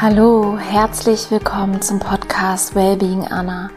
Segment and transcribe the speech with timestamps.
[0.00, 3.68] Hallo, herzlich willkommen zum Podcast Wellbeing Anna,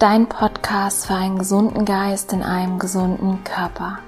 [0.00, 4.00] dein Podcast für einen gesunden Geist in einem gesunden Körper.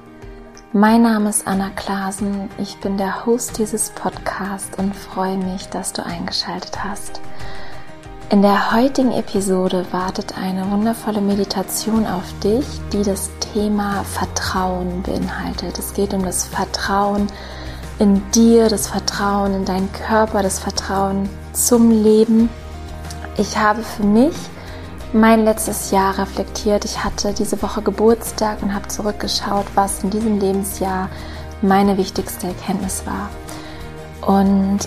[0.72, 5.92] Mein Name ist Anna Klasen, ich bin der Host dieses Podcasts und freue mich, dass
[5.92, 7.20] du eingeschaltet hast.
[8.28, 15.78] In der heutigen Episode wartet eine wundervolle Meditation auf dich, die das Thema Vertrauen beinhaltet.
[15.78, 17.28] Es geht um das Vertrauen
[17.98, 22.48] in dir, das Vertrauen in deinen Körper, das Vertrauen zum Leben.
[23.36, 24.34] Ich habe für mich
[25.12, 26.84] mein letztes Jahr reflektiert.
[26.84, 31.08] Ich hatte diese Woche Geburtstag und habe zurückgeschaut, was in diesem Lebensjahr
[31.60, 33.28] meine wichtigste Erkenntnis war.
[34.26, 34.80] Und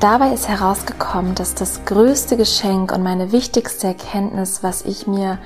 [0.00, 5.38] dabei ist herausgekommen, dass das größte Geschenk und meine wichtigste Erkenntnis, was ich mir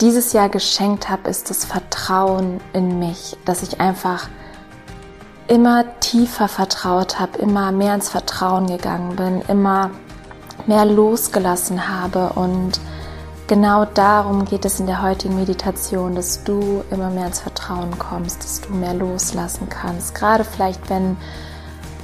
[0.00, 4.28] dieses Jahr geschenkt habe, ist das Vertrauen in mich, dass ich einfach
[5.48, 9.90] immer tiefer vertraut habe, immer mehr ins Vertrauen gegangen bin, immer
[10.66, 12.78] mehr losgelassen habe und
[13.46, 18.44] genau darum geht es in der heutigen Meditation, dass du immer mehr ins Vertrauen kommst,
[18.44, 20.14] dass du mehr loslassen kannst.
[20.14, 21.16] Gerade vielleicht, wenn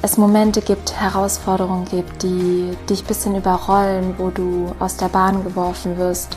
[0.00, 5.44] es Momente gibt, Herausforderungen gibt, die dich ein bisschen überrollen, wo du aus der Bahn
[5.44, 6.36] geworfen wirst,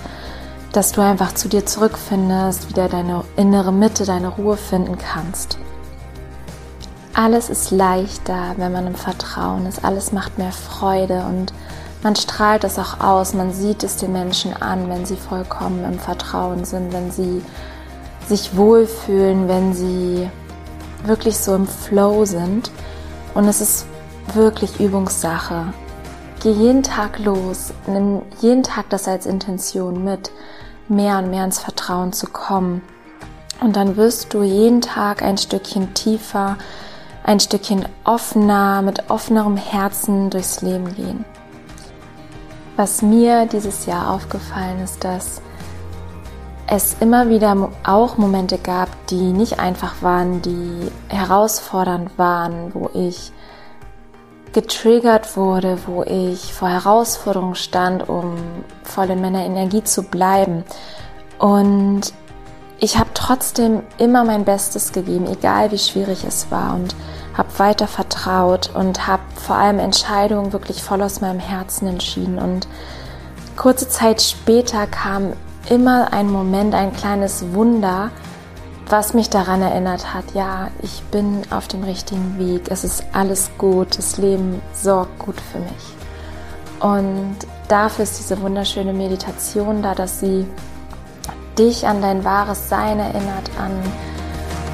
[0.74, 5.58] dass du einfach zu dir zurückfindest, wieder deine innere Mitte, deine Ruhe finden kannst.
[7.18, 9.84] Alles ist leichter, wenn man im Vertrauen ist.
[9.84, 11.52] Alles macht mehr Freude und
[12.04, 13.34] man strahlt es auch aus.
[13.34, 17.42] Man sieht es den Menschen an, wenn sie vollkommen im Vertrauen sind, wenn sie
[18.28, 20.30] sich wohlfühlen, wenn sie
[21.06, 22.70] wirklich so im Flow sind.
[23.34, 23.88] Und es ist
[24.36, 25.74] wirklich Übungssache.
[26.44, 30.30] Geh jeden Tag los, nimm jeden Tag das als Intention mit,
[30.88, 32.84] mehr und mehr ins Vertrauen zu kommen.
[33.60, 36.58] Und dann wirst du jeden Tag ein Stückchen tiefer,
[37.28, 41.26] ein Stückchen offener, mit offenerem Herzen durchs Leben gehen.
[42.78, 45.42] Was mir dieses Jahr aufgefallen ist, dass
[46.68, 53.32] es immer wieder auch Momente gab, die nicht einfach waren, die herausfordernd waren, wo ich
[54.54, 58.36] getriggert wurde, wo ich vor Herausforderungen stand, um
[58.84, 60.64] voll in meiner Energie zu bleiben.
[61.40, 62.14] Und
[62.80, 66.96] ich habe trotzdem immer mein Bestes gegeben, egal wie schwierig es war und
[67.38, 72.40] habe weiter vertraut und habe vor allem Entscheidungen wirklich voll aus meinem Herzen entschieden.
[72.40, 72.68] Und
[73.56, 75.34] kurze Zeit später kam
[75.70, 78.10] immer ein Moment, ein kleines Wunder,
[78.90, 83.52] was mich daran erinnert hat, ja, ich bin auf dem richtigen Weg, es ist alles
[83.58, 85.98] gut, das Leben sorgt gut für mich.
[86.80, 87.36] Und
[87.68, 90.46] dafür ist diese wunderschöne Meditation da, dass sie
[91.58, 93.72] dich an dein wahres Sein erinnert, an,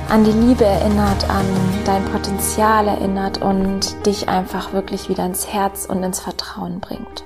[0.09, 1.45] an die Liebe erinnert, an
[1.85, 7.23] dein Potenzial erinnert und dich einfach wirklich wieder ins Herz und ins Vertrauen bringt.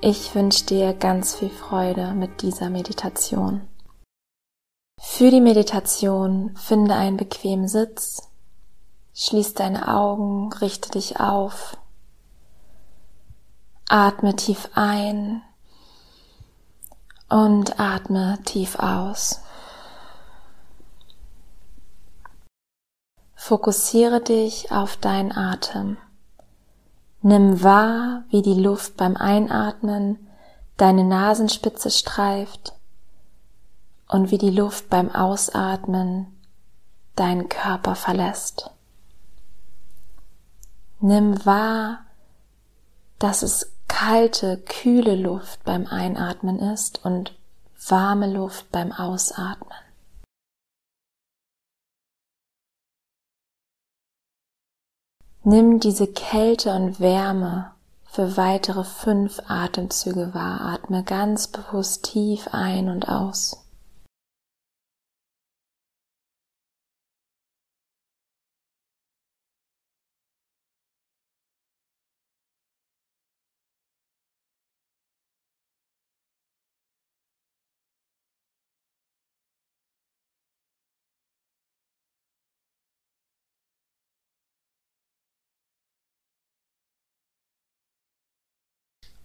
[0.00, 3.68] Ich wünsche dir ganz viel Freude mit dieser Meditation.
[5.00, 8.28] Für die Meditation finde einen bequemen Sitz,
[9.14, 11.76] schließ deine Augen, richte dich auf,
[13.88, 15.42] atme tief ein
[17.28, 19.40] und atme tief aus.
[23.46, 25.98] Fokussiere dich auf deinen Atem.
[27.20, 30.30] Nimm wahr, wie die Luft beim Einatmen
[30.78, 32.72] deine Nasenspitze streift
[34.08, 36.28] und wie die Luft beim Ausatmen
[37.16, 38.70] deinen Körper verlässt.
[41.00, 41.98] Nimm wahr,
[43.18, 47.34] dass es kalte, kühle Luft beim Einatmen ist und
[47.88, 49.83] warme Luft beim Ausatmen.
[55.46, 57.72] Nimm diese Kälte und Wärme
[58.06, 60.62] für weitere fünf Atemzüge wahr.
[60.62, 63.63] Atme ganz bewusst tief ein und aus.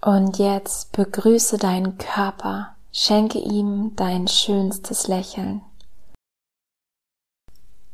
[0.01, 5.61] Und jetzt begrüße deinen Körper, schenke ihm dein schönstes Lächeln.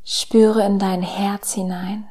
[0.04, 2.08] Spüre in dein Herz hinein.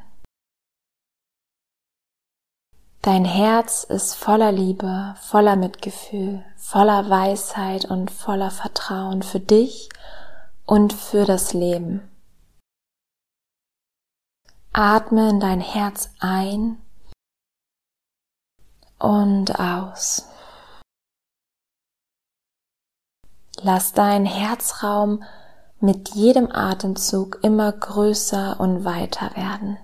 [3.01, 9.89] Dein Herz ist voller Liebe, voller Mitgefühl, voller Weisheit und voller Vertrauen für dich
[10.65, 12.01] und für das Leben.
[14.73, 16.81] Atme in dein Herz ein
[18.99, 20.27] und aus.
[23.61, 25.23] Lass deinen Herzraum
[25.79, 29.77] mit jedem Atemzug immer größer und weiter werden.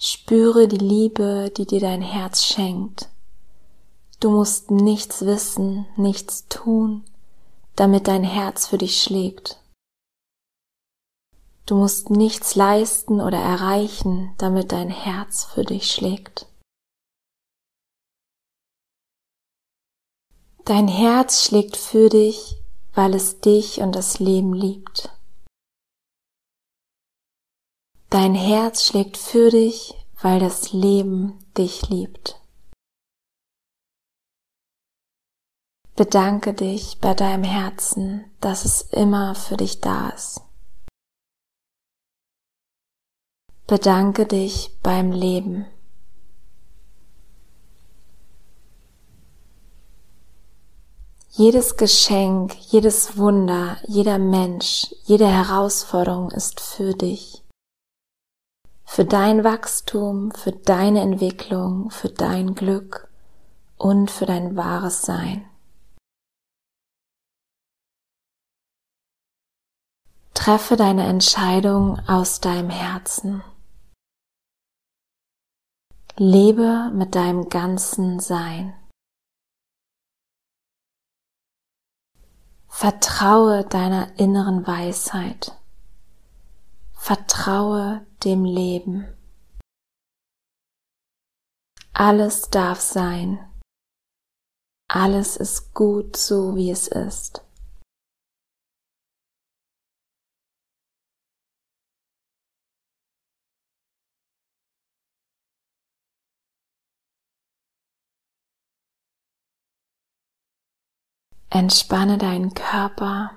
[0.00, 3.08] Spüre die Liebe, die dir dein Herz schenkt.
[4.20, 7.04] Du musst nichts wissen, nichts tun,
[7.78, 9.62] damit dein Herz für dich schlägt.
[11.64, 16.46] Du musst nichts leisten oder erreichen, damit dein Herz für dich schlägt.
[20.64, 22.56] Dein Herz schlägt für dich,
[22.94, 25.10] weil es dich und das Leben liebt.
[28.10, 32.37] Dein Herz schlägt für dich, weil das Leben dich liebt.
[35.98, 40.40] Bedanke dich bei deinem Herzen, dass es immer für dich da ist.
[43.66, 45.66] Bedanke dich beim Leben.
[51.30, 57.42] Jedes Geschenk, jedes Wunder, jeder Mensch, jede Herausforderung ist für dich
[58.84, 63.08] für dein Wachstum, für deine Entwicklung, für dein Glück
[63.76, 65.47] und für dein wahres Sein.
[70.38, 73.42] Treffe deine Entscheidung aus deinem Herzen.
[76.16, 78.72] Lebe mit deinem ganzen Sein.
[82.68, 85.58] Vertraue deiner inneren Weisheit.
[86.92, 89.12] Vertraue dem Leben.
[91.92, 93.44] Alles darf sein.
[94.88, 97.47] Alles ist gut so, wie es ist.
[111.50, 113.30] Entspanne deinen Körper,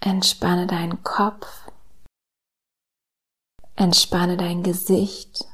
[0.00, 1.70] entspanne deinen Kopf,
[3.76, 5.48] Entspanne dein Gesicht,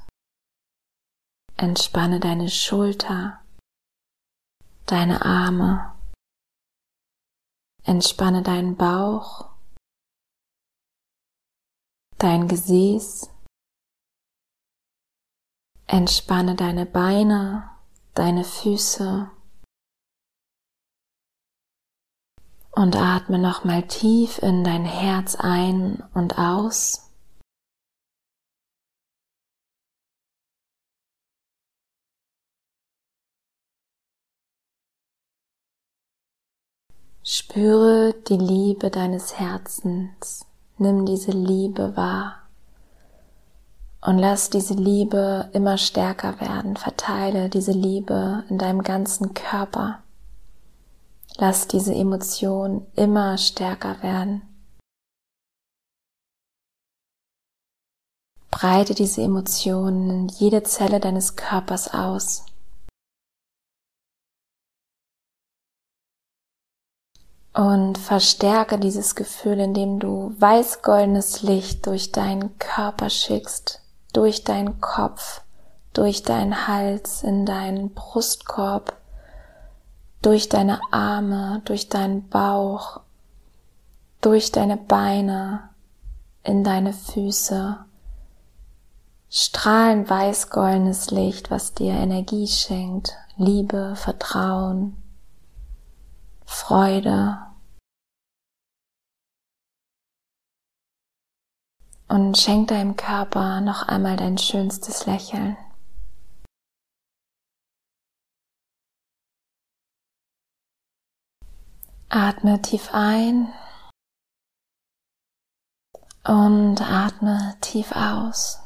[1.56, 3.42] entspanne deine Schulter,
[4.84, 5.98] deine Arme,
[7.82, 9.48] entspanne deinen Bauch,
[12.18, 13.30] dein Gesäß,
[15.86, 17.70] entspanne deine Beine,
[18.12, 19.30] deine Füße
[22.72, 27.10] und atme nochmal tief in dein Herz ein und aus.
[37.22, 40.46] Spüre die Liebe deines Herzens.
[40.78, 42.48] Nimm diese Liebe wahr.
[44.00, 46.76] Und lass diese Liebe immer stärker werden.
[46.76, 50.02] Verteile diese Liebe in deinem ganzen Körper.
[51.40, 54.42] Lass diese Emotion immer stärker werden.
[58.50, 62.44] Breite diese Emotionen in jede Zelle deines Körpers aus.
[67.54, 73.80] Und verstärke dieses Gefühl, indem du weißgoldenes Licht durch deinen Körper schickst,
[74.12, 75.40] durch deinen Kopf,
[75.94, 78.99] durch deinen Hals, in deinen Brustkorb,
[80.22, 83.00] durch deine Arme, durch deinen Bauch,
[84.20, 85.70] durch deine Beine,
[86.42, 87.78] in deine Füße.
[89.28, 94.96] Strahlen weißgoldenes Licht, was dir Energie schenkt, Liebe, Vertrauen,
[96.44, 97.38] Freude.
[102.08, 105.56] Und schenk deinem Körper noch einmal dein schönstes Lächeln.
[112.12, 113.52] Atme tief ein
[116.24, 118.58] und atme tief aus.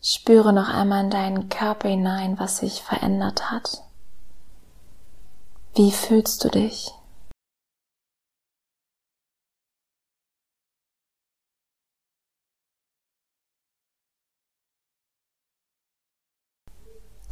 [0.00, 3.82] Spüre noch einmal in deinen Körper hinein, was sich verändert hat.
[5.74, 6.92] Wie fühlst du dich?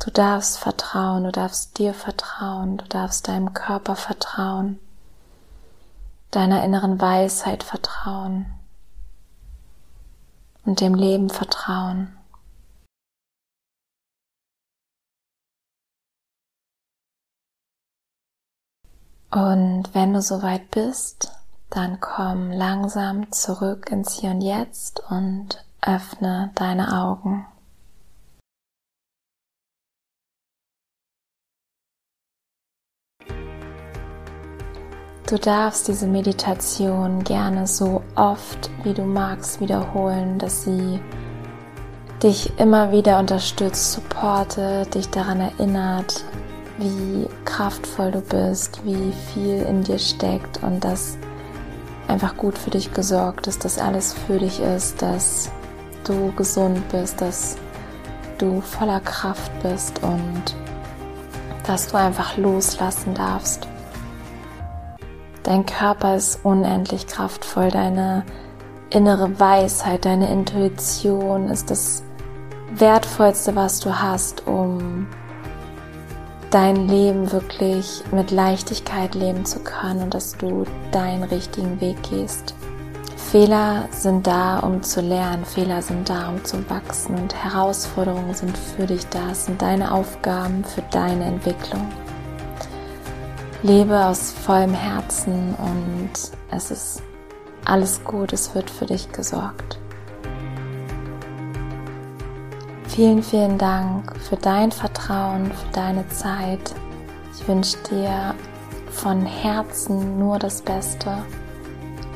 [0.05, 4.81] Du darfst vertrauen, du darfst dir vertrauen, du darfst deinem Körper vertrauen,
[6.33, 8.47] deiner inneren Weisheit vertrauen
[10.65, 12.19] und dem Leben vertrauen.
[19.31, 21.31] Und wenn du soweit bist,
[21.71, 27.47] dann komm langsam zurück ins Hier und Jetzt und öffne deine Augen.
[35.33, 41.01] Du darfst diese Meditation gerne so oft wie du magst wiederholen, dass sie
[42.23, 46.23] dich immer wieder unterstützt, supportet, dich daran erinnert,
[46.77, 51.17] wie kraftvoll du bist, wie viel in dir steckt und dass
[52.09, 55.51] einfach gut für dich gesorgt ist, dass alles für dich ist, dass
[56.05, 57.57] du gesund bist, dass
[58.37, 60.55] du voller Kraft bist und
[61.67, 63.72] dass du einfach loslassen darfst.
[65.43, 68.25] Dein Körper ist unendlich kraftvoll, deine
[68.91, 72.03] innere Weisheit, deine Intuition ist das
[72.75, 75.07] Wertvollste, was du hast, um
[76.51, 82.55] dein Leben wirklich mit Leichtigkeit leben zu können und dass du deinen richtigen Weg gehst.
[83.17, 88.57] Fehler sind da, um zu lernen, Fehler sind da, um zu wachsen und Herausforderungen sind
[88.59, 91.89] für dich da, es sind deine Aufgaben für deine Entwicklung.
[93.63, 96.11] Lebe aus vollem Herzen und
[96.51, 97.03] es ist
[97.65, 99.79] alles gut, es wird für dich gesorgt.
[102.89, 106.75] Vielen, vielen Dank für dein Vertrauen, für deine Zeit.
[107.33, 108.35] Ich wünsche dir
[108.91, 111.19] von Herzen nur das Beste.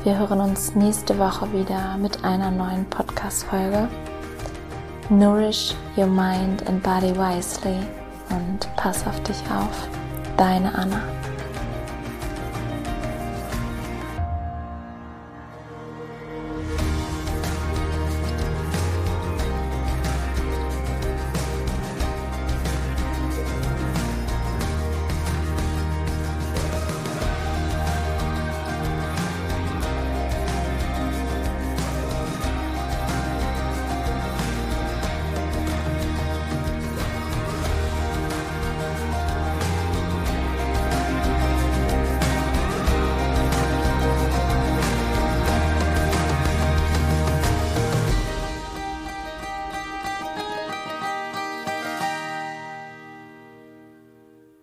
[0.03, 3.87] Wir hören uns nächste Woche wieder mit einer neuen Podcast-Folge.
[5.09, 7.79] Nourish your mind and body wisely
[8.29, 9.87] und pass auf dich auf.
[10.35, 11.16] Deine Anna.